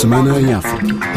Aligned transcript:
Semana 0.00 0.40
em 0.40 0.54
África. 0.54 1.09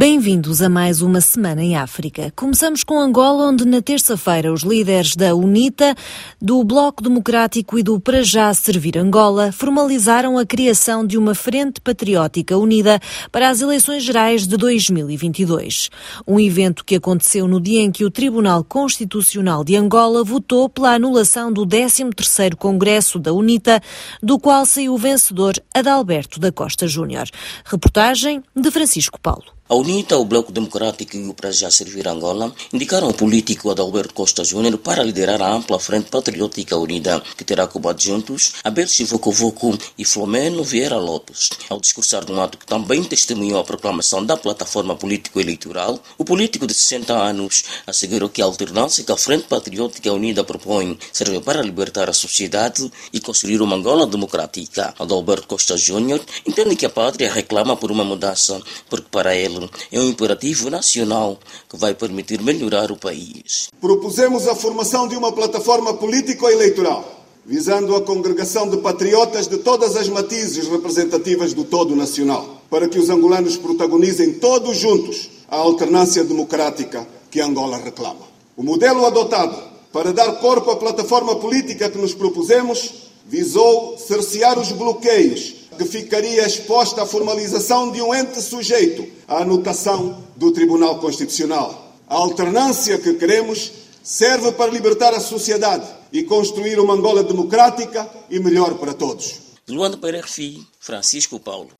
Bem-vindos 0.00 0.62
a 0.62 0.68
mais 0.70 1.02
uma 1.02 1.20
Semana 1.20 1.62
em 1.62 1.76
África. 1.76 2.32
Começamos 2.34 2.82
com 2.82 2.98
Angola, 2.98 3.50
onde 3.50 3.66
na 3.66 3.82
terça-feira 3.82 4.50
os 4.50 4.62
líderes 4.62 5.14
da 5.14 5.34
UNITA, 5.34 5.94
do 6.40 6.64
Bloco 6.64 7.02
Democrático 7.02 7.78
e 7.78 7.82
do 7.82 8.00
Para 8.00 8.22
Já 8.22 8.54
Servir 8.54 8.96
Angola 8.96 9.52
formalizaram 9.52 10.38
a 10.38 10.46
criação 10.46 11.06
de 11.06 11.18
uma 11.18 11.34
Frente 11.34 11.82
Patriótica 11.82 12.56
Unida 12.56 12.98
para 13.30 13.50
as 13.50 13.60
eleições 13.60 14.02
gerais 14.02 14.46
de 14.46 14.56
2022. 14.56 15.90
Um 16.26 16.40
evento 16.40 16.82
que 16.82 16.96
aconteceu 16.96 17.46
no 17.46 17.60
dia 17.60 17.82
em 17.82 17.92
que 17.92 18.04
o 18.04 18.10
Tribunal 18.10 18.64
Constitucional 18.64 19.62
de 19.62 19.76
Angola 19.76 20.24
votou 20.24 20.70
pela 20.70 20.94
anulação 20.94 21.52
do 21.52 21.66
13º 21.66 22.56
Congresso 22.56 23.18
da 23.18 23.34
UNITA, 23.34 23.82
do 24.22 24.38
qual 24.38 24.64
saiu 24.64 24.96
vencedor 24.96 25.52
Adalberto 25.74 26.40
da 26.40 26.50
Costa 26.50 26.86
Júnior. 26.86 27.28
Reportagem 27.66 28.42
de 28.56 28.70
Francisco 28.70 29.20
Paulo. 29.20 29.59
A 29.70 29.76
UNITA, 29.76 30.18
o 30.18 30.24
Bloco 30.24 30.50
Democrático 30.50 31.16
e 31.16 31.28
o 31.28 31.32
Para 31.32 31.52
Já 31.52 31.70
Servir 31.70 32.08
Angola 32.08 32.52
indicaram 32.72 33.08
o 33.08 33.14
político 33.14 33.70
Adalberto 33.70 34.12
Costa 34.12 34.42
Júnior 34.42 34.76
para 34.78 35.04
liderar 35.04 35.40
a 35.40 35.54
ampla 35.54 35.78
Frente 35.78 36.10
Patriótica 36.10 36.76
Unida, 36.76 37.22
que 37.36 37.44
terá 37.44 37.68
como 37.68 37.88
adjuntos 37.88 38.54
Abel 38.64 38.88
Voco 39.32 39.78
e 39.96 40.04
Flomeno 40.04 40.64
Vieira 40.64 40.96
Lopes. 40.96 41.50
Ao 41.68 41.78
discursar 41.80 42.24
de 42.24 42.32
um 42.32 42.40
ato 42.42 42.58
que 42.58 42.66
também 42.66 43.04
testemunhou 43.04 43.60
a 43.60 43.64
proclamação 43.64 44.26
da 44.26 44.36
plataforma 44.36 44.96
político-eleitoral, 44.96 46.02
o 46.18 46.24
político 46.24 46.66
de 46.66 46.74
60 46.74 47.12
anos 47.12 47.62
assegurou 47.86 48.28
que 48.28 48.42
a 48.42 48.46
alternância 48.46 49.04
que 49.04 49.12
a 49.12 49.16
Frente 49.16 49.44
Patriótica 49.44 50.12
Unida 50.12 50.42
propõe 50.42 50.98
serve 51.12 51.38
para 51.38 51.62
libertar 51.62 52.10
a 52.10 52.12
sociedade 52.12 52.90
e 53.12 53.20
construir 53.20 53.62
uma 53.62 53.76
Angola 53.76 54.04
democrática. 54.04 54.92
Adalberto 54.98 55.46
Costa 55.46 55.76
Júnior 55.76 56.20
entende 56.44 56.74
que 56.74 56.86
a 56.86 56.90
pátria 56.90 57.32
reclama 57.32 57.76
por 57.76 57.92
uma 57.92 58.02
mudança, 58.02 58.60
porque 58.88 59.06
para 59.08 59.36
ele 59.36 59.59
é 59.90 59.98
um 59.98 60.08
imperativo 60.08 60.70
nacional 60.70 61.38
que 61.68 61.76
vai 61.76 61.94
permitir 61.94 62.40
melhorar 62.40 62.92
o 62.92 62.96
país. 62.96 63.68
Propusemos 63.80 64.46
a 64.46 64.54
formação 64.54 65.08
de 65.08 65.16
uma 65.16 65.32
plataforma 65.32 65.94
político-eleitoral 65.94 67.20
visando 67.44 67.96
a 67.96 68.02
congregação 68.02 68.68
de 68.68 68.76
patriotas 68.76 69.48
de 69.48 69.58
todas 69.58 69.96
as 69.96 70.08
matizes 70.08 70.68
representativas 70.68 71.52
do 71.52 71.64
todo 71.64 71.96
nacional, 71.96 72.62
para 72.70 72.88
que 72.88 72.98
os 72.98 73.10
angolanos 73.10 73.56
protagonizem 73.56 74.34
todos 74.34 74.76
juntos 74.76 75.30
a 75.48 75.56
alternância 75.56 76.22
democrática 76.22 77.06
que 77.30 77.40
Angola 77.40 77.78
reclama. 77.78 78.28
O 78.56 78.62
modelo 78.62 79.04
adotado 79.04 79.56
para 79.92 80.12
dar 80.12 80.32
corpo 80.34 80.70
à 80.70 80.76
plataforma 80.76 81.36
política 81.36 81.90
que 81.90 81.98
nos 81.98 82.14
propusemos 82.14 82.92
visou 83.26 83.98
cercear 83.98 84.58
os 84.58 84.70
bloqueios 84.70 85.54
que 85.80 85.86
ficaria 85.86 86.46
exposta 86.46 87.02
à 87.02 87.06
formalização 87.06 87.90
de 87.90 88.02
um 88.02 88.14
ente 88.14 88.42
sujeito 88.42 89.06
à 89.26 89.38
anotação 89.38 90.22
do 90.36 90.52
Tribunal 90.52 90.98
Constitucional. 90.98 91.96
A 92.06 92.16
alternância 92.16 92.98
que 92.98 93.14
queremos 93.14 93.72
serve 94.02 94.52
para 94.52 94.70
libertar 94.70 95.14
a 95.14 95.20
sociedade 95.20 95.86
e 96.12 96.22
construir 96.22 96.78
uma 96.78 96.92
Angola 96.92 97.24
democrática 97.24 98.06
e 98.28 98.38
melhor 98.38 98.74
para 98.74 98.92
todos. 98.92 99.36
Luanda 99.66 99.96
para 99.96 100.20
RFI, 100.20 100.60
Francisco 100.78 101.40
Paulo. 101.40 101.70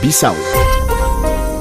Bissau 0.00 0.34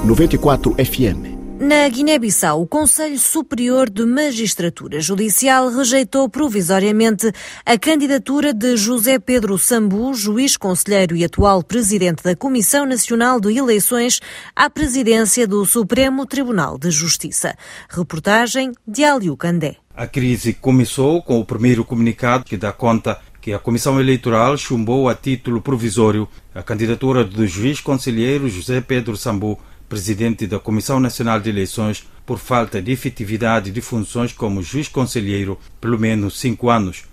94 0.06 0.76
FM 0.76 1.29
na 1.70 1.88
Guiné-Bissau, 1.88 2.64
o 2.64 2.68
Conselho 2.68 3.20
Superior 3.20 3.92
de 3.92 4.04
Magistratura 4.04 5.00
Judicial 5.00 5.70
rejeitou 5.70 6.28
provisoriamente 6.28 7.32
a 7.64 7.78
candidatura 7.78 8.52
de 8.56 8.76
José 8.76 9.20
Pedro 9.20 9.56
Sambu, 9.56 10.16
juiz 10.16 10.58
conselheiro 10.58 11.16
e 11.16 11.24
atual 11.24 11.64
presidente 11.64 12.24
da 12.24 12.36
Comissão 12.36 12.88
Nacional 12.88 13.40
de 13.40 13.56
Eleições, 13.56 14.20
à 14.56 14.68
presidência 14.68 15.48
do 15.48 15.64
Supremo 15.64 16.26
Tribunal 16.26 16.80
de 16.80 16.90
Justiça. 16.90 17.56
Reportagem 17.88 18.72
de 18.88 19.04
Aliu 19.04 19.38
Candé. 19.38 19.76
A 19.96 20.08
crise 20.08 20.54
começou 20.54 21.22
com 21.22 21.40
o 21.40 21.46
primeiro 21.46 21.86
comunicado 21.86 22.46
que 22.46 22.58
dá 22.58 22.72
conta 22.72 23.20
que 23.40 23.54
a 23.54 23.60
Comissão 23.60 24.00
Eleitoral 24.00 24.58
chumbou 24.58 25.08
a 25.08 25.14
título 25.14 25.62
provisório 25.62 26.28
a 26.56 26.64
candidatura 26.64 27.24
do 27.24 27.46
juiz 27.46 27.80
conselheiro 27.80 28.50
José 28.50 28.82
Pedro 28.82 29.16
Sambu 29.16 29.60
presidente 29.90 30.46
da 30.46 30.60
Comissão 30.60 31.00
Nacional 31.00 31.40
de 31.40 31.50
Eleições, 31.50 32.08
por 32.26 32.38
falta 32.38 32.80
de 32.80 32.92
efetividade 32.92 33.72
de 33.72 33.82
funções 33.82 34.32
como 34.32 34.62
juiz 34.62 34.88
conselheiro, 34.88 35.58
pelo 35.82 35.98
menos 35.98 36.40
cinco 36.40 36.70
anos. 36.70 37.09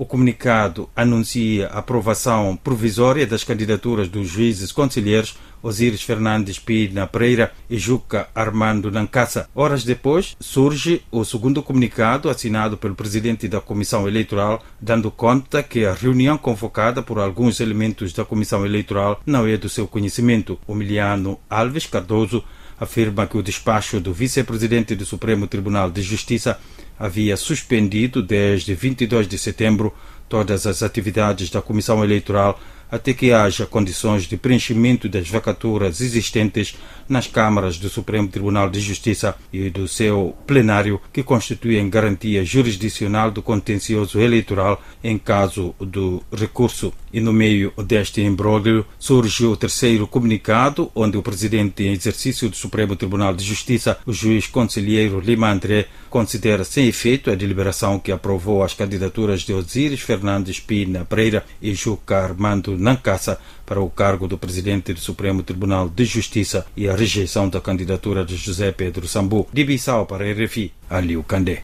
O 0.00 0.06
comunicado 0.06 0.88
anuncia 0.96 1.66
a 1.66 1.80
aprovação 1.80 2.56
provisória 2.56 3.26
das 3.26 3.44
candidaturas 3.44 4.08
dos 4.08 4.28
juízes 4.28 4.72
conselheiros 4.72 5.36
Osíris 5.62 6.00
Fernandes 6.00 6.58
Pina 6.58 7.06
Pereira 7.06 7.52
e 7.68 7.76
Juca 7.76 8.26
Armando 8.34 8.90
Nancassa. 8.90 9.50
Horas 9.54 9.84
depois, 9.84 10.34
surge 10.40 11.02
o 11.12 11.22
segundo 11.22 11.62
comunicado 11.62 12.30
assinado 12.30 12.78
pelo 12.78 12.94
presidente 12.94 13.46
da 13.46 13.60
Comissão 13.60 14.08
Eleitoral, 14.08 14.64
dando 14.80 15.10
conta 15.10 15.62
que 15.62 15.84
a 15.84 15.92
reunião 15.92 16.38
convocada 16.38 17.02
por 17.02 17.18
alguns 17.18 17.60
elementos 17.60 18.14
da 18.14 18.24
Comissão 18.24 18.64
Eleitoral 18.64 19.20
não 19.26 19.46
é 19.46 19.58
do 19.58 19.68
seu 19.68 19.86
conhecimento. 19.86 20.58
O 20.66 20.74
miliano 20.74 21.38
Alves 21.50 21.84
Cardoso 21.84 22.42
afirma 22.80 23.26
que 23.26 23.36
o 23.36 23.42
despacho 23.42 24.00
do 24.00 24.14
vice-presidente 24.14 24.94
do 24.94 25.04
Supremo 25.04 25.46
Tribunal 25.46 25.90
de 25.90 26.00
Justiça 26.00 26.58
havia 27.00 27.34
suspendido 27.34 28.22
desde 28.22 28.74
22 28.74 29.26
de 29.26 29.38
setembro 29.38 29.94
todas 30.28 30.66
as 30.66 30.82
atividades 30.82 31.48
da 31.48 31.62
Comissão 31.62 32.04
Eleitoral 32.04 32.60
até 32.90 33.12
que 33.12 33.32
haja 33.32 33.66
condições 33.66 34.24
de 34.24 34.36
preenchimento 34.36 35.08
das 35.08 35.28
vacaturas 35.28 36.00
existentes 36.00 36.76
nas 37.08 37.26
câmaras 37.26 37.76
do 37.76 37.88
Supremo 37.88 38.28
Tribunal 38.28 38.70
de 38.70 38.80
Justiça 38.80 39.34
e 39.52 39.68
do 39.68 39.88
seu 39.88 40.36
plenário, 40.46 41.00
que 41.12 41.22
constituem 41.22 41.90
garantia 41.90 42.44
jurisdicional 42.44 43.30
do 43.30 43.42
contencioso 43.42 44.20
eleitoral 44.20 44.80
em 45.02 45.18
caso 45.18 45.74
do 45.80 46.22
recurso. 46.32 46.92
E 47.12 47.20
no 47.20 47.32
meio 47.32 47.72
deste 47.84 48.20
imbróglio 48.20 48.86
surge 48.96 49.44
o 49.44 49.56
terceiro 49.56 50.06
comunicado, 50.06 50.90
onde 50.94 51.18
o 51.18 51.22
presidente 51.22 51.82
em 51.82 51.92
exercício 51.92 52.48
do 52.48 52.54
Supremo 52.54 52.94
Tribunal 52.94 53.34
de 53.34 53.44
Justiça, 53.44 53.98
o 54.06 54.12
juiz 54.12 54.46
conselheiro 54.46 55.18
Lima 55.18 55.50
André, 55.50 55.88
considera 56.08 56.62
sem 56.62 56.86
efeito 56.86 57.30
a 57.30 57.34
deliberação 57.34 57.98
que 57.98 58.12
aprovou 58.12 58.62
as 58.62 58.74
candidaturas 58.74 59.40
de 59.40 59.52
Osíris 59.52 60.00
Fernandes 60.00 60.60
Pina 60.60 61.04
Pereira 61.04 61.44
e 61.60 61.74
Juca 61.74 62.18
Armando 62.18 62.78
Nancassa 62.80 63.38
para 63.64 63.80
o 63.80 63.90
cargo 63.90 64.26
do 64.26 64.38
presidente 64.38 64.92
do 64.92 65.00
Supremo 65.00 65.42
Tribunal 65.42 65.88
de 65.88 66.04
Justiça 66.04 66.66
e 66.76 66.88
a 66.88 66.96
rejeição 66.96 67.48
da 67.48 67.60
candidatura 67.60 68.24
de 68.24 68.36
José 68.36 68.72
Pedro 68.72 69.06
Sambu. 69.06 69.46
De 69.52 69.64
Bissau 69.64 70.06
para 70.06 70.24
RFI, 70.32 70.72
Aliu 70.88 71.22
Candé. 71.22 71.60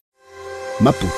Maputo 0.80 1.10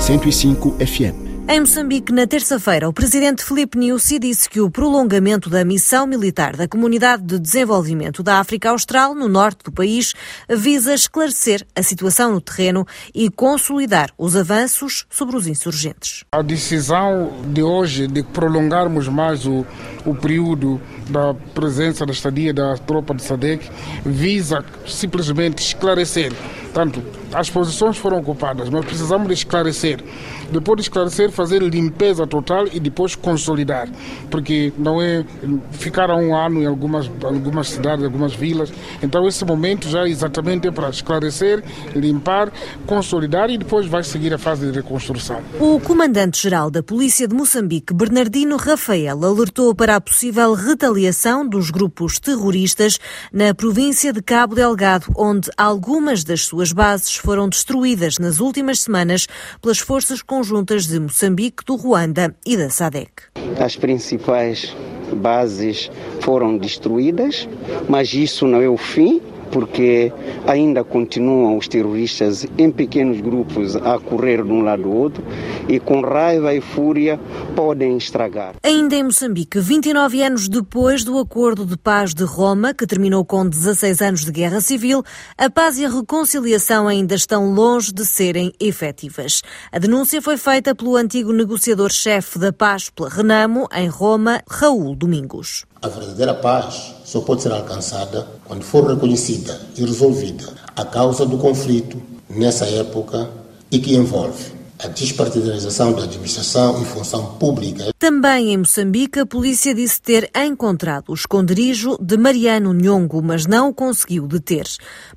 105 0.00 0.76
FM 0.78 1.23
em 1.46 1.60
Moçambique, 1.60 2.10
na 2.10 2.26
terça-feira, 2.26 2.88
o 2.88 2.92
presidente 2.92 3.44
Filipe 3.44 3.76
Nyusi 3.76 4.18
disse 4.18 4.48
que 4.48 4.62
o 4.62 4.70
prolongamento 4.70 5.50
da 5.50 5.62
missão 5.62 6.06
militar 6.06 6.56
da 6.56 6.66
Comunidade 6.66 7.22
de 7.22 7.38
Desenvolvimento 7.38 8.22
da 8.22 8.38
África 8.38 8.70
Austral, 8.70 9.14
no 9.14 9.28
norte 9.28 9.64
do 9.64 9.70
país, 9.70 10.14
visa 10.48 10.94
esclarecer 10.94 11.66
a 11.76 11.82
situação 11.82 12.32
no 12.32 12.40
terreno 12.40 12.86
e 13.14 13.28
consolidar 13.30 14.10
os 14.16 14.34
avanços 14.36 15.04
sobre 15.10 15.36
os 15.36 15.46
insurgentes. 15.46 16.24
A 16.32 16.40
decisão 16.40 17.30
de 17.52 17.62
hoje 17.62 18.06
de 18.06 18.22
prolongarmos 18.22 19.06
mais 19.06 19.46
o, 19.46 19.66
o 20.06 20.14
período 20.14 20.80
da 21.10 21.34
presença 21.54 22.06
da 22.06 22.12
estadia 22.12 22.54
da 22.54 22.78
tropa 22.78 23.14
de 23.14 23.22
SADEC 23.22 23.70
visa 24.04 24.64
simplesmente 24.86 25.58
esclarecer 25.58 26.32
tanto 26.72 27.00
as 27.34 27.50
posições 27.50 27.96
foram 27.96 28.18
ocupadas, 28.18 28.68
mas 28.70 28.84
precisamos 28.84 29.26
de 29.28 29.34
esclarecer. 29.34 30.02
Depois 30.50 30.76
de 30.76 30.82
esclarecer, 30.82 31.30
fazer 31.30 31.62
limpeza 31.62 32.26
total 32.26 32.66
e 32.72 32.78
depois 32.78 33.16
consolidar. 33.16 33.88
Porque 34.30 34.72
não 34.78 35.02
é 35.02 35.24
ficar 35.72 36.10
há 36.10 36.16
um 36.16 36.34
ano 36.34 36.62
em 36.62 36.66
algumas, 36.66 37.10
algumas 37.22 37.68
cidades, 37.68 38.04
algumas 38.04 38.34
vilas. 38.34 38.72
Então, 39.02 39.26
esse 39.26 39.44
momento 39.44 39.88
já 39.88 40.06
é 40.06 40.08
exatamente 40.08 40.70
para 40.70 40.88
esclarecer, 40.90 41.62
limpar, 41.94 42.52
consolidar 42.86 43.50
e 43.50 43.58
depois 43.58 43.86
vai 43.86 44.04
seguir 44.04 44.32
a 44.32 44.38
fase 44.38 44.70
de 44.70 44.72
reconstrução. 44.72 45.40
O 45.58 45.80
comandante-geral 45.80 46.70
da 46.70 46.82
Polícia 46.82 47.26
de 47.26 47.34
Moçambique, 47.34 47.92
Bernardino 47.92 48.56
Rafael, 48.56 49.24
alertou 49.24 49.74
para 49.74 49.96
a 49.96 50.00
possível 50.00 50.54
retaliação 50.54 51.46
dos 51.46 51.70
grupos 51.70 52.18
terroristas 52.18 52.98
na 53.32 53.54
província 53.54 54.12
de 54.12 54.22
Cabo 54.22 54.54
Delgado, 54.54 55.06
onde 55.16 55.50
algumas 55.56 56.22
das 56.22 56.42
suas 56.42 56.72
bases 56.72 57.16
foram 57.24 57.48
destruídas 57.48 58.18
nas 58.18 58.38
últimas 58.38 58.80
semanas 58.80 59.26
pelas 59.62 59.78
forças 59.78 60.20
conjuntas 60.20 60.86
de 60.86 61.00
Moçambique, 61.00 61.64
do 61.64 61.74
Ruanda 61.74 62.36
e 62.44 62.54
da 62.54 62.68
SADEC. 62.68 63.10
As 63.58 63.76
principais 63.76 64.76
bases 65.16 65.90
foram 66.20 66.58
destruídas, 66.58 67.48
mas 67.88 68.12
isso 68.12 68.46
não 68.46 68.60
é 68.60 68.68
o 68.68 68.76
fim. 68.76 69.22
Porque 69.50 70.12
ainda 70.46 70.84
continuam 70.84 71.56
os 71.56 71.68
terroristas 71.68 72.46
em 72.58 72.70
pequenos 72.70 73.20
grupos 73.20 73.76
a 73.76 73.98
correr 73.98 74.42
de 74.42 74.50
um 74.50 74.62
lado 74.62 74.84
ao 74.84 74.90
outro 74.90 75.24
e 75.68 75.78
com 75.78 76.00
raiva 76.00 76.54
e 76.54 76.60
fúria 76.60 77.18
podem 77.54 77.96
estragar. 77.96 78.54
Ainda 78.62 78.94
em 78.94 79.04
Moçambique, 79.04 79.58
29 79.60 80.22
anos 80.22 80.48
depois 80.48 81.04
do 81.04 81.18
Acordo 81.18 81.64
de 81.64 81.76
Paz 81.76 82.14
de 82.14 82.24
Roma, 82.24 82.74
que 82.74 82.86
terminou 82.86 83.24
com 83.24 83.48
16 83.48 84.02
anos 84.02 84.24
de 84.24 84.32
guerra 84.32 84.60
civil, 84.60 85.02
a 85.36 85.50
paz 85.50 85.78
e 85.78 85.84
a 85.84 85.88
reconciliação 85.88 86.88
ainda 86.88 87.14
estão 87.14 87.52
longe 87.52 87.92
de 87.92 88.04
serem 88.04 88.52
efetivas. 88.60 89.42
A 89.70 89.78
denúncia 89.78 90.20
foi 90.20 90.36
feita 90.36 90.74
pelo 90.74 90.96
antigo 90.96 91.32
negociador-chefe 91.32 92.38
da 92.38 92.52
paz 92.52 92.90
pela 92.90 93.08
Renamo, 93.08 93.68
em 93.74 93.88
Roma, 93.88 94.42
Raul 94.48 94.94
Domingos. 94.94 95.64
A 95.84 95.88
verdadeira 95.88 96.32
paz 96.32 96.94
só 97.04 97.20
pode 97.20 97.42
ser 97.42 97.52
alcançada 97.52 98.26
quando 98.46 98.62
for 98.62 98.88
reconhecida 98.88 99.60
e 99.76 99.84
resolvida 99.84 100.46
a 100.74 100.82
causa 100.82 101.26
do 101.26 101.36
conflito 101.36 102.00
nessa 102.26 102.64
época 102.64 103.28
e 103.70 103.78
que 103.78 103.94
envolve 103.94 104.53
a 104.82 104.88
despartidarização 104.88 105.92
da 105.92 106.02
administração 106.02 106.82
e 106.82 106.84
função 106.84 107.34
pública. 107.36 107.92
Também 107.98 108.52
em 108.52 108.58
Moçambique, 108.58 109.20
a 109.20 109.26
polícia 109.26 109.74
disse 109.74 110.02
ter 110.02 110.30
encontrado 110.34 111.10
o 111.10 111.14
esconderijo 111.14 111.96
de 112.00 112.16
Mariano 112.16 112.72
Nhongo, 112.72 113.22
mas 113.22 113.46
não 113.46 113.68
o 113.68 113.74
conseguiu 113.74 114.26
deter. 114.26 114.66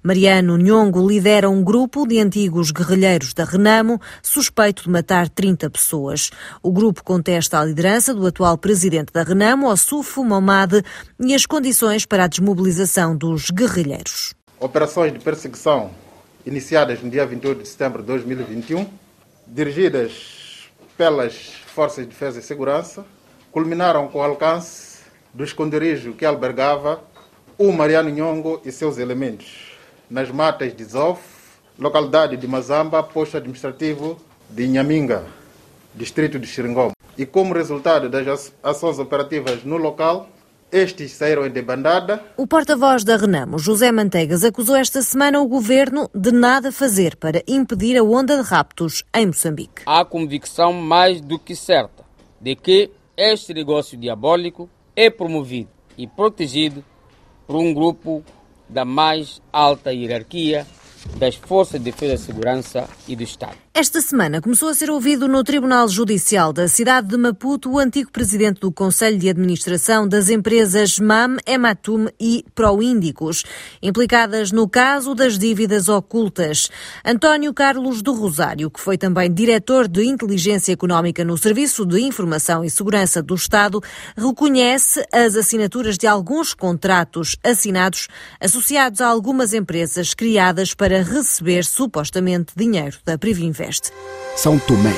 Mariano 0.03 0.57
Nhongo 0.57 1.05
lidera 1.05 1.49
um 1.49 1.63
grupo 1.63 2.07
de 2.07 2.19
antigos 2.19 2.71
guerrilheiros 2.71 3.33
da 3.33 3.43
Renamo, 3.43 3.99
suspeito 4.21 4.83
de 4.83 4.89
matar 4.89 5.27
30 5.27 5.69
pessoas. 5.69 6.29
O 6.61 6.71
grupo 6.71 7.03
contesta 7.03 7.59
a 7.59 7.65
liderança 7.65 8.13
do 8.13 8.25
atual 8.25 8.57
presidente 8.57 9.11
da 9.11 9.23
Renamo, 9.23 9.69
Ossufo 9.69 10.23
Momade, 10.23 10.83
e 11.19 11.33
as 11.33 11.45
condições 11.45 12.05
para 12.05 12.25
a 12.25 12.27
desmobilização 12.27 13.17
dos 13.17 13.49
guerrilheiros. 13.49 14.33
Operações 14.59 15.11
de 15.13 15.19
perseguição 15.19 15.89
iniciadas 16.45 17.01
no 17.01 17.09
dia 17.09 17.25
28 17.25 17.61
de 17.61 17.67
setembro 17.67 18.01
de 18.01 18.07
2021 18.07 19.06
dirigidas 19.47 20.69
pelas 20.97 21.53
Forças 21.67 22.03
de 22.03 22.09
Defesa 22.09 22.39
e 22.39 22.43
Segurança, 22.43 23.05
culminaram 23.51 24.07
com 24.07 24.19
o 24.19 24.23
alcance 24.23 24.99
do 25.33 25.43
esconderijo 25.43 26.13
que 26.13 26.25
albergava 26.25 27.01
o 27.57 27.71
Mariano 27.71 28.09
Nhongo 28.09 28.61
e 28.65 28.71
seus 28.71 28.97
elementos, 28.97 29.77
nas 30.09 30.29
matas 30.29 30.75
de 30.75 30.83
Zof, 30.83 31.21
localidade 31.79 32.37
de 32.37 32.47
Mazamba, 32.47 33.01
posto 33.01 33.37
administrativo 33.37 34.19
de 34.49 34.67
Nhaminga, 34.67 35.23
distrito 35.95 36.37
de 36.37 36.47
Xiringom. 36.47 36.91
E 37.17 37.25
como 37.25 37.53
resultado 37.53 38.09
das 38.09 38.53
ações 38.61 38.99
operativas 38.99 39.63
no 39.63 39.77
local, 39.77 40.29
estes 40.71 41.13
saíram 41.13 41.45
em 41.45 41.49
debandada. 41.49 42.23
O 42.35 42.45
porta-voz 42.45 43.03
da 43.03 43.17
Renamo, 43.17 43.57
José 43.57 43.91
Manteigas, 43.91 44.43
acusou 44.43 44.75
esta 44.75 45.01
semana 45.01 45.41
o 45.41 45.47
governo 45.47 46.09
de 46.13 46.31
nada 46.31 46.71
fazer 46.71 47.15
para 47.15 47.43
impedir 47.47 47.97
a 47.97 48.03
onda 48.03 48.41
de 48.41 48.49
raptos 48.49 49.03
em 49.15 49.27
Moçambique. 49.27 49.83
Há 49.85 50.03
convicção 50.03 50.73
mais 50.73 51.21
do 51.21 51.39
que 51.39 51.55
certa 51.55 52.05
de 52.39 52.55
que 52.55 52.91
este 53.15 53.53
negócio 53.53 53.97
diabólico 53.97 54.69
é 54.95 55.09
promovido 55.09 55.69
e 55.97 56.05
protegido 56.05 56.83
por 57.45 57.55
um 57.55 57.73
grupo 57.73 58.23
da 58.69 58.85
mais 58.85 59.41
alta 59.51 59.91
hierarquia 59.91 60.67
das 61.17 61.35
Forças 61.35 61.79
de 61.79 61.91
Defesa 61.91 62.15
e 62.15 62.17
Segurança 62.17 62.89
e 63.07 63.15
do 63.15 63.23
Estado. 63.23 63.66
Esta 63.79 64.01
semana 64.01 64.41
começou 64.41 64.69
a 64.69 64.73
ser 64.73 64.89
ouvido 64.89 65.27
no 65.27 65.43
Tribunal 65.43 65.87
Judicial 65.87 66.51
da 66.51 66.67
cidade 66.67 67.09
de 67.09 67.15
Maputo 67.15 67.69
o 67.69 67.77
antigo 67.77 68.11
presidente 68.11 68.59
do 68.59 68.71
Conselho 68.71 69.19
de 69.19 69.29
Administração 69.29 70.07
das 70.07 70.31
empresas 70.31 70.97
MAM, 70.97 71.37
Ematum 71.45 72.07
e 72.19 72.43
Proíndicos, 72.55 73.43
implicadas 73.79 74.51
no 74.51 74.67
caso 74.67 75.13
das 75.13 75.37
dívidas 75.37 75.89
ocultas. 75.89 76.71
António 77.05 77.53
Carlos 77.53 78.01
do 78.01 78.13
Rosário, 78.13 78.71
que 78.71 78.79
foi 78.79 78.97
também 78.97 79.31
diretor 79.31 79.87
de 79.87 80.03
Inteligência 80.05 80.73
Económica 80.73 81.23
no 81.23 81.37
Serviço 81.37 81.85
de 81.85 82.01
Informação 82.01 82.65
e 82.65 82.71
Segurança 82.71 83.21
do 83.21 83.35
Estado, 83.35 83.79
reconhece 84.17 85.05
as 85.13 85.35
assinaturas 85.35 85.99
de 85.99 86.07
alguns 86.07 86.55
contratos 86.55 87.37
assinados 87.43 88.07
associados 88.41 89.01
a 89.01 89.07
algumas 89.07 89.53
empresas 89.53 90.15
criadas 90.15 90.73
para 90.73 91.03
receber 91.03 91.63
supostamente 91.63 92.53
dinheiro 92.55 92.97
da 93.05 93.19
Privinvest. 93.19 93.66
São 94.37 94.57
Tomé, 94.59 94.93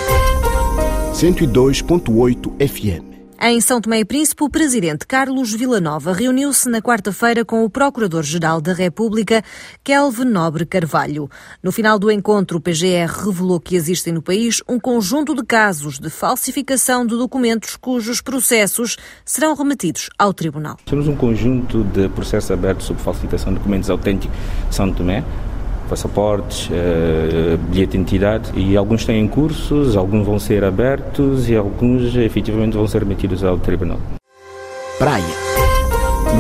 102.8 1.14 2.68
FM. 2.68 3.10
Em 3.42 3.60
São 3.62 3.82
Tomé 3.82 4.02
e 4.02 4.06
Príncipe, 4.06 4.44
o 4.44 4.50
presidente 4.50 5.08
Carlos 5.08 5.54
Villanova 5.54 6.14
reuniu-se 6.14 6.70
na 6.70 6.80
quarta-feira 6.80 7.44
com 7.44 7.64
o 7.64 7.70
Procurador-Geral 7.70 8.62
da 8.62 8.74
República, 8.74 9.42
Kelvin 9.84 10.26
Nobre 10.26 10.68
Carvalho. 10.68 11.28
No 11.64 11.72
final 11.72 11.98
do 11.98 12.12
encontro, 12.12 12.60
o 12.60 12.62
PGR 12.62 13.12
revelou 13.26 13.60
que 13.60 13.76
existem 13.76 14.14
no 14.14 14.22
país 14.22 14.62
um 14.70 14.80
conjunto 14.80 15.34
de 15.34 15.44
casos 15.44 15.98
de 15.98 16.10
falsificação 16.12 17.08
de 17.08 17.16
documentos 17.16 17.76
cujos 17.76 18.22
processos 18.22 18.98
serão 19.26 19.56
remetidos 19.56 20.10
ao 20.20 20.32
Tribunal. 20.32 20.78
Temos 20.86 21.08
um 21.08 21.16
conjunto 21.16 21.84
de 21.86 22.08
processos 22.10 22.52
abertos 22.52 22.86
sobre 22.86 23.02
falsificação 23.02 23.52
de 23.52 23.58
documentos 23.58 23.90
autênticos 23.90 24.38
em 24.68 24.72
São 24.72 24.94
Tomé 24.94 25.24
passaportes, 25.90 26.68
uh, 26.68 27.58
bilhete 27.70 27.92
de 27.92 27.98
identidade 27.98 28.52
e 28.56 28.78
alguns 28.78 29.06
têm 29.06 29.28
cursos, 29.28 29.98
alguns 29.98 30.26
vão 30.26 30.40
ser 30.40 30.64
abertos 30.64 31.50
e 31.50 31.56
alguns 31.56 32.16
efetivamente 32.16 32.78
vão 32.78 32.88
ser 32.88 33.04
metidos 33.06 33.44
ao 33.44 33.58
tribunal. 33.58 34.00
Praia 34.98 35.24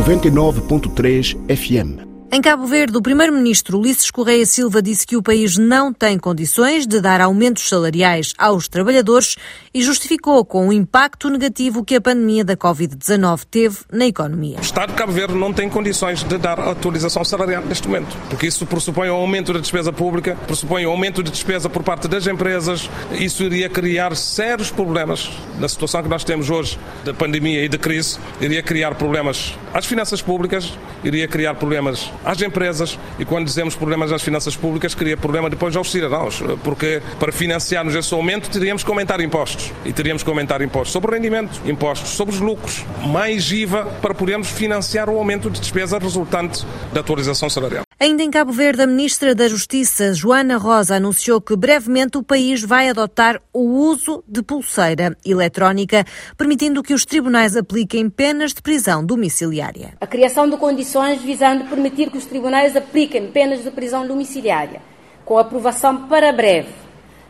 99.3 0.05 1.35
FM 1.55 2.08
em 2.31 2.41
Cabo 2.41 2.67
Verde, 2.67 2.95
o 2.95 3.01
primeiro-ministro 3.01 3.79
Ulisses 3.79 4.11
Correia 4.11 4.45
Silva 4.45 4.83
disse 4.83 5.05
que 5.07 5.17
o 5.17 5.23
país 5.23 5.57
não 5.57 5.91
tem 5.91 6.15
condições 6.19 6.85
de 6.85 7.01
dar 7.01 7.21
aumentos 7.21 7.67
salariais 7.67 8.35
aos 8.37 8.67
trabalhadores 8.67 9.35
e 9.73 9.81
justificou 9.81 10.45
com 10.45 10.67
o 10.67 10.73
impacto 10.73 11.27
negativo 11.27 11.83
que 11.83 11.95
a 11.95 12.01
pandemia 12.01 12.45
da 12.45 12.55
Covid-19 12.55 13.45
teve 13.49 13.77
na 13.91 14.05
economia. 14.05 14.57
O 14.59 14.61
Estado 14.61 14.91
de 14.91 14.95
Cabo 14.95 15.11
Verde 15.11 15.33
não 15.33 15.51
tem 15.51 15.67
condições 15.67 16.23
de 16.23 16.37
dar 16.37 16.59
atualização 16.59 17.25
salarial 17.25 17.63
neste 17.65 17.87
momento, 17.87 18.15
porque 18.29 18.45
isso 18.45 18.63
pressupõe 18.63 19.09
um 19.09 19.15
aumento 19.15 19.51
da 19.51 19.59
despesa 19.59 19.91
pública, 19.91 20.37
pressupõe 20.45 20.85
um 20.85 20.91
aumento 20.91 21.23
de 21.23 21.31
despesa 21.31 21.67
por 21.67 21.81
parte 21.81 22.07
das 22.07 22.27
empresas, 22.27 22.87
isso 23.11 23.43
iria 23.43 23.67
criar 23.69 24.15
sérios 24.15 24.69
problemas 24.69 25.31
na 25.57 25.67
situação 25.67 26.03
que 26.03 26.09
nós 26.09 26.23
temos 26.23 26.51
hoje 26.51 26.77
da 27.03 27.13
pandemia 27.13 27.65
e 27.65 27.67
de 27.67 27.79
crise, 27.79 28.19
iria 28.39 28.61
criar 28.61 28.93
problemas 28.93 29.57
às 29.73 29.87
finanças 29.87 30.21
públicas, 30.21 30.77
iria 31.03 31.27
criar 31.27 31.55
problemas 31.55 32.11
às 32.23 32.41
empresas 32.41 32.97
e 33.17 33.25
quando 33.25 33.45
dizemos 33.45 33.75
problemas 33.75 34.11
às 34.11 34.21
finanças 34.21 34.55
públicas, 34.55 34.93
cria 34.93 35.17
problema 35.17 35.49
depois 35.49 35.75
aos 35.75 35.91
cidadãos, 35.91 36.41
porque 36.63 37.01
para 37.19 37.31
financiarmos 37.31 37.95
esse 37.95 38.13
aumento 38.13 38.49
teríamos 38.49 38.83
que 38.83 38.89
aumentar 38.89 39.21
impostos 39.21 39.71
e 39.85 39.93
teríamos 39.93 40.23
que 40.23 40.29
aumentar 40.29 40.61
impostos 40.61 40.91
sobre 40.91 41.11
o 41.11 41.13
rendimento, 41.13 41.61
impostos 41.65 42.09
sobre 42.09 42.35
os 42.35 42.41
lucros, 42.41 42.85
mais 43.07 43.51
IVA 43.51 43.85
para 44.01 44.13
podermos 44.13 44.49
financiar 44.49 45.09
o 45.09 45.17
aumento 45.17 45.49
de 45.49 45.59
despesa 45.59 45.97
resultante 45.97 46.65
da 46.93 47.01
atualização 47.01 47.49
salarial. 47.49 47.88
Ainda 48.01 48.23
em 48.23 48.31
Cabo 48.31 48.53
Verde, 48.53 48.81
a 48.81 48.87
Ministra 48.87 49.35
da 49.35 49.49
Justiça, 49.49 50.13
Joana 50.13 50.55
Rosa, 50.55 50.95
anunciou 50.95 51.41
que 51.41 51.53
brevemente 51.53 52.17
o 52.17 52.23
país 52.23 52.63
vai 52.63 52.87
adotar 52.87 53.41
o 53.51 53.59
uso 53.59 54.23
de 54.25 54.41
pulseira 54.41 55.17
eletrónica, 55.25 56.05
permitindo 56.37 56.81
que 56.81 56.93
os 56.93 57.03
tribunais 57.03 57.57
apliquem 57.57 58.09
penas 58.09 58.53
de 58.53 58.61
prisão 58.61 59.05
domiciliária. 59.05 59.95
A 59.99 60.07
criação 60.07 60.49
de 60.49 60.55
condições 60.55 61.21
visando 61.21 61.65
permitir 61.65 62.09
que 62.09 62.17
os 62.17 62.25
tribunais 62.25 62.73
apliquem 62.73 63.31
penas 63.31 63.65
de 63.65 63.69
prisão 63.69 64.07
domiciliária, 64.07 64.81
com 65.25 65.37
aprovação 65.37 66.07
para 66.07 66.31
breve 66.31 66.69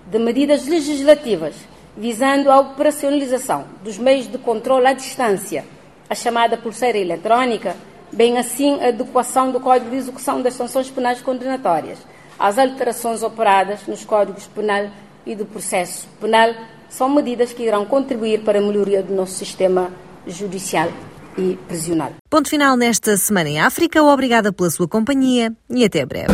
de 0.05 0.19
medidas 0.19 0.67
legislativas 0.67 1.55
visando 1.97 2.51
a 2.51 2.59
operacionalização 2.59 3.65
dos 3.83 3.97
meios 3.97 4.27
de 4.27 4.37
controle 4.37 4.85
à 4.85 4.93
distância, 4.93 5.65
a 6.07 6.13
chamada 6.13 6.57
pulseira 6.57 6.99
eletrónica 6.99 7.75
bem 8.11 8.37
assim 8.37 8.79
a 8.81 8.89
adequação 8.89 9.51
do 9.51 9.59
Código 9.59 9.89
de 9.89 9.97
Execução 9.97 10.41
das 10.41 10.53
Sanções 10.53 10.89
Penais 10.89 11.21
Condenatórias 11.21 11.99
às 12.37 12.57
alterações 12.57 13.21
operadas 13.21 13.85
nos 13.87 14.05
Códigos 14.05 14.47
Penal 14.47 14.87
e 15.25 15.35
do 15.35 15.45
Processo 15.45 16.07
Penal 16.21 16.53
são 16.89 17.09
medidas 17.09 17.53
que 17.53 17.63
irão 17.63 17.85
contribuir 17.85 18.41
para 18.41 18.59
a 18.59 18.61
melhoria 18.61 19.03
do 19.03 19.13
nosso 19.13 19.33
sistema 19.33 19.91
judicial 20.25 20.89
e 21.37 21.57
prisional. 21.67 22.13
Ponto 22.29 22.49
final 22.49 22.75
nesta 22.75 23.15
semana 23.17 23.49
em 23.49 23.59
África. 23.59 24.01
Obrigada 24.03 24.51
pela 24.51 24.69
sua 24.69 24.87
companhia 24.87 25.53
e 25.69 25.85
até 25.85 26.05
breve. 26.05 26.33